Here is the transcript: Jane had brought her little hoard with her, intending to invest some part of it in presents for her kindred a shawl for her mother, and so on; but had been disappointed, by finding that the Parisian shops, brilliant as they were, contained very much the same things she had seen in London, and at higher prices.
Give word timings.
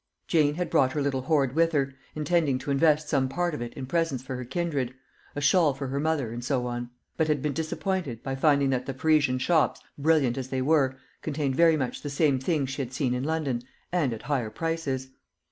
Jane 0.27 0.55
had 0.55 0.71
brought 0.71 0.93
her 0.93 1.01
little 1.03 1.21
hoard 1.21 1.53
with 1.53 1.73
her, 1.73 1.93
intending 2.15 2.57
to 2.57 2.71
invest 2.71 3.07
some 3.07 3.29
part 3.29 3.53
of 3.53 3.61
it 3.61 3.71
in 3.75 3.85
presents 3.85 4.23
for 4.23 4.35
her 4.35 4.43
kindred 4.43 4.95
a 5.35 5.41
shawl 5.41 5.75
for 5.75 5.89
her 5.89 5.99
mother, 5.99 6.31
and 6.33 6.43
so 6.43 6.65
on; 6.65 6.89
but 7.17 7.27
had 7.27 7.39
been 7.39 7.53
disappointed, 7.53 8.23
by 8.23 8.35
finding 8.35 8.71
that 8.71 8.87
the 8.87 8.95
Parisian 8.95 9.37
shops, 9.37 9.79
brilliant 9.99 10.39
as 10.39 10.47
they 10.49 10.59
were, 10.63 10.97
contained 11.21 11.55
very 11.55 11.77
much 11.77 12.01
the 12.01 12.09
same 12.09 12.39
things 12.39 12.71
she 12.71 12.81
had 12.81 12.93
seen 12.93 13.13
in 13.13 13.23
London, 13.23 13.61
and 13.91 14.11
at 14.11 14.23
higher 14.23 14.49
prices. 14.49 15.09